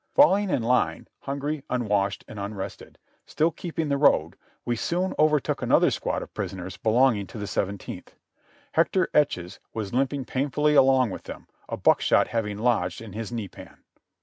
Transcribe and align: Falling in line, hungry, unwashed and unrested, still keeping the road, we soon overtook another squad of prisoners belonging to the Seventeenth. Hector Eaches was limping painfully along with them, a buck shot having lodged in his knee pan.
Falling 0.15 0.49
in 0.49 0.63
line, 0.63 1.07
hungry, 1.19 1.63
unwashed 1.69 2.25
and 2.27 2.39
unrested, 2.39 2.97
still 3.27 3.51
keeping 3.51 3.89
the 3.89 3.99
road, 3.99 4.35
we 4.65 4.75
soon 4.75 5.13
overtook 5.19 5.61
another 5.61 5.91
squad 5.91 6.23
of 6.23 6.33
prisoners 6.33 6.75
belonging 6.75 7.27
to 7.27 7.37
the 7.37 7.45
Seventeenth. 7.45 8.15
Hector 8.71 9.09
Eaches 9.15 9.59
was 9.75 9.93
limping 9.93 10.25
painfully 10.25 10.73
along 10.73 11.11
with 11.11 11.25
them, 11.25 11.45
a 11.69 11.77
buck 11.77 12.01
shot 12.01 12.29
having 12.29 12.57
lodged 12.57 12.99
in 12.99 13.13
his 13.13 13.31
knee 13.31 13.47
pan. 13.47 13.77